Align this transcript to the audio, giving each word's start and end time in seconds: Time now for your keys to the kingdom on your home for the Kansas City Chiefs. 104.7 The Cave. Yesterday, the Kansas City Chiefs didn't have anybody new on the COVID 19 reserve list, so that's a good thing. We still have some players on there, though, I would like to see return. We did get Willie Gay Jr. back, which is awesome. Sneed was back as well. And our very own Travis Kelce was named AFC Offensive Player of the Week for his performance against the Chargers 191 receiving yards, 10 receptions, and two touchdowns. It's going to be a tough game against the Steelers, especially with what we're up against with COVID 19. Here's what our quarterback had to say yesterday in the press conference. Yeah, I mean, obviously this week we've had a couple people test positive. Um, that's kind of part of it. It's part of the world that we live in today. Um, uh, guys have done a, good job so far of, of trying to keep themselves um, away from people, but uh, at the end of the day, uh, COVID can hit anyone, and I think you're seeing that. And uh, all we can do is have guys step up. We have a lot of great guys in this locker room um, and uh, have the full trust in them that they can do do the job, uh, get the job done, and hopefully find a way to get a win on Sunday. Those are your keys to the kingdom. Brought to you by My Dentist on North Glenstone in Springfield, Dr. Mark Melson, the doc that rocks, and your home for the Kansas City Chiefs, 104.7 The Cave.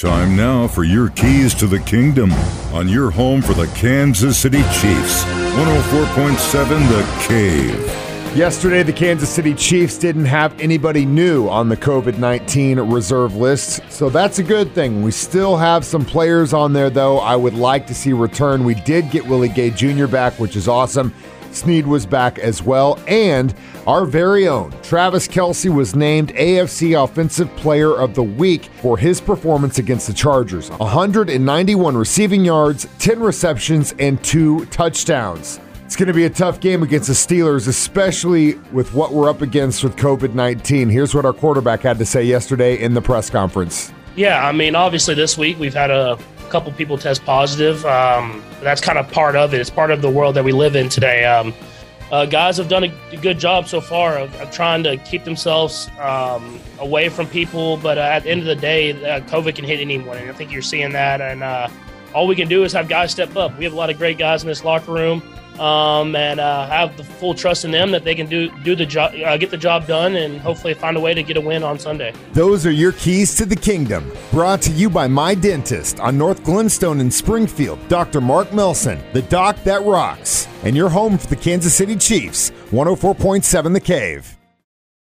Time 0.00 0.34
now 0.34 0.66
for 0.66 0.82
your 0.82 1.10
keys 1.10 1.52
to 1.56 1.66
the 1.66 1.78
kingdom 1.80 2.32
on 2.72 2.88
your 2.88 3.10
home 3.10 3.42
for 3.42 3.52
the 3.52 3.66
Kansas 3.74 4.38
City 4.38 4.62
Chiefs. 4.80 5.24
104.7 5.24 6.88
The 6.88 7.26
Cave. 7.28 8.34
Yesterday, 8.34 8.82
the 8.82 8.94
Kansas 8.94 9.28
City 9.28 9.52
Chiefs 9.52 9.98
didn't 9.98 10.24
have 10.24 10.58
anybody 10.58 11.04
new 11.04 11.48
on 11.50 11.68
the 11.68 11.76
COVID 11.76 12.16
19 12.16 12.80
reserve 12.80 13.36
list, 13.36 13.82
so 13.92 14.08
that's 14.08 14.38
a 14.38 14.42
good 14.42 14.74
thing. 14.74 15.02
We 15.02 15.10
still 15.10 15.58
have 15.58 15.84
some 15.84 16.06
players 16.06 16.54
on 16.54 16.72
there, 16.72 16.88
though, 16.88 17.18
I 17.18 17.36
would 17.36 17.52
like 17.52 17.86
to 17.88 17.94
see 17.94 18.14
return. 18.14 18.64
We 18.64 18.76
did 18.76 19.10
get 19.10 19.26
Willie 19.26 19.50
Gay 19.50 19.68
Jr. 19.68 20.06
back, 20.06 20.38
which 20.38 20.56
is 20.56 20.66
awesome. 20.66 21.12
Sneed 21.52 21.86
was 21.86 22.06
back 22.06 22.38
as 22.38 22.62
well. 22.62 22.98
And 23.06 23.54
our 23.86 24.04
very 24.04 24.48
own 24.48 24.72
Travis 24.82 25.26
Kelce 25.26 25.72
was 25.72 25.94
named 25.94 26.34
AFC 26.34 27.02
Offensive 27.02 27.54
Player 27.56 27.92
of 27.94 28.14
the 28.14 28.22
Week 28.22 28.66
for 28.80 28.96
his 28.98 29.20
performance 29.20 29.78
against 29.78 30.06
the 30.06 30.12
Chargers 30.12 30.70
191 30.70 31.96
receiving 31.96 32.44
yards, 32.44 32.86
10 32.98 33.20
receptions, 33.20 33.94
and 33.98 34.22
two 34.22 34.64
touchdowns. 34.66 35.60
It's 35.84 35.96
going 35.96 36.06
to 36.06 36.14
be 36.14 36.24
a 36.24 36.30
tough 36.30 36.60
game 36.60 36.84
against 36.84 37.08
the 37.08 37.14
Steelers, 37.14 37.66
especially 37.66 38.54
with 38.70 38.94
what 38.94 39.12
we're 39.12 39.28
up 39.28 39.42
against 39.42 39.82
with 39.82 39.96
COVID 39.96 40.34
19. 40.34 40.88
Here's 40.88 41.16
what 41.16 41.24
our 41.24 41.32
quarterback 41.32 41.80
had 41.80 41.98
to 41.98 42.06
say 42.06 42.22
yesterday 42.22 42.80
in 42.80 42.94
the 42.94 43.02
press 43.02 43.28
conference. 43.28 43.92
Yeah, 44.14 44.46
I 44.46 44.52
mean, 44.52 44.76
obviously 44.76 45.14
this 45.16 45.36
week 45.36 45.58
we've 45.58 45.74
had 45.74 45.90
a 45.90 46.16
couple 46.50 46.72
people 46.72 46.98
test 46.98 47.24
positive. 47.24 47.84
Um, 47.86 48.42
that's 48.60 48.80
kind 48.80 48.98
of 48.98 49.10
part 49.10 49.36
of 49.36 49.54
it. 49.54 49.60
It's 49.60 49.70
part 49.70 49.90
of 49.90 50.02
the 50.02 50.10
world 50.10 50.34
that 50.36 50.44
we 50.44 50.52
live 50.52 50.76
in 50.76 50.88
today. 50.88 51.24
Um, 51.24 51.54
uh, 52.10 52.26
guys 52.26 52.56
have 52.56 52.68
done 52.68 52.84
a, 52.84 53.16
good 53.18 53.38
job 53.38 53.68
so 53.68 53.80
far 53.80 54.18
of, 54.18 54.34
of 54.40 54.50
trying 54.50 54.82
to 54.82 54.96
keep 54.98 55.22
themselves 55.22 55.88
um, 56.00 56.58
away 56.80 57.08
from 57.08 57.26
people, 57.28 57.76
but 57.76 57.98
uh, 57.98 58.00
at 58.00 58.24
the 58.24 58.30
end 58.30 58.40
of 58.40 58.46
the 58.46 58.56
day, 58.56 58.90
uh, 58.90 59.20
COVID 59.20 59.54
can 59.54 59.64
hit 59.64 59.78
anyone, 59.78 60.16
and 60.16 60.28
I 60.28 60.32
think 60.32 60.50
you're 60.50 60.60
seeing 60.60 60.92
that. 60.92 61.20
And 61.20 61.44
uh, 61.44 61.68
all 62.14 62.26
we 62.26 62.36
can 62.36 62.48
do 62.48 62.64
is 62.64 62.72
have 62.72 62.88
guys 62.88 63.10
step 63.10 63.36
up. 63.36 63.56
We 63.58 63.64
have 63.64 63.72
a 63.72 63.76
lot 63.76 63.90
of 63.90 63.98
great 63.98 64.18
guys 64.18 64.42
in 64.42 64.48
this 64.48 64.64
locker 64.64 64.92
room 64.92 65.22
um, 65.60 66.16
and 66.16 66.40
uh, 66.40 66.66
have 66.66 66.96
the 66.96 67.04
full 67.04 67.34
trust 67.34 67.64
in 67.64 67.70
them 67.70 67.90
that 67.90 68.02
they 68.02 68.14
can 68.14 68.26
do 68.26 68.50
do 68.62 68.74
the 68.74 68.86
job, 68.86 69.12
uh, 69.14 69.36
get 69.36 69.50
the 69.50 69.56
job 69.56 69.86
done, 69.86 70.16
and 70.16 70.40
hopefully 70.40 70.74
find 70.74 70.96
a 70.96 71.00
way 71.00 71.12
to 71.14 71.22
get 71.22 71.36
a 71.36 71.40
win 71.40 71.62
on 71.62 71.78
Sunday. 71.78 72.12
Those 72.32 72.66
are 72.66 72.70
your 72.70 72.92
keys 72.92 73.36
to 73.36 73.44
the 73.44 73.56
kingdom. 73.56 74.10
Brought 74.30 74.62
to 74.62 74.72
you 74.72 74.88
by 74.88 75.06
My 75.06 75.34
Dentist 75.34 76.00
on 76.00 76.16
North 76.16 76.42
Glenstone 76.42 77.00
in 77.00 77.10
Springfield, 77.10 77.78
Dr. 77.88 78.20
Mark 78.20 78.52
Melson, 78.52 78.98
the 79.12 79.22
doc 79.22 79.62
that 79.64 79.82
rocks, 79.84 80.48
and 80.64 80.74
your 80.74 80.88
home 80.88 81.18
for 81.18 81.26
the 81.26 81.36
Kansas 81.36 81.74
City 81.74 81.96
Chiefs, 81.96 82.50
104.7 82.70 83.72
The 83.74 83.80
Cave. 83.80 84.39